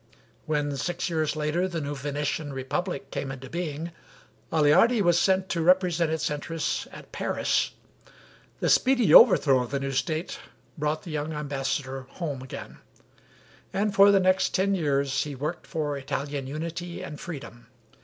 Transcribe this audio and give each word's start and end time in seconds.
When 0.47 0.77
six 0.77 1.11
years 1.11 1.35
later 1.35 1.67
the 1.67 1.79
new 1.79 1.93
Venetian 1.93 2.53
republic 2.53 3.11
came 3.11 3.31
into 3.31 3.51
being, 3.51 3.91
Aleardi 4.51 4.99
was 4.99 5.19
sent 5.19 5.47
to 5.49 5.61
represent 5.61 6.09
its 6.09 6.31
interests 6.31 6.87
at 6.91 7.11
Paris. 7.11 7.69
The 8.61 8.69
speedy 8.71 9.13
overthrow 9.13 9.61
of 9.61 9.69
the 9.69 9.79
new 9.79 9.91
State 9.91 10.39
brought 10.75 11.03
the 11.03 11.11
young 11.11 11.33
ambassador 11.33 12.07
home 12.09 12.41
again, 12.41 12.79
and 13.73 13.93
for 13.93 14.09
the 14.09 14.19
next 14.19 14.55
ten 14.55 14.73
years 14.73 15.21
he 15.23 15.35
worked 15.35 15.67
for 15.67 15.95
Italian 15.95 16.47
unity 16.47 17.03
and 17.03 17.19
freedom. 17.19 17.67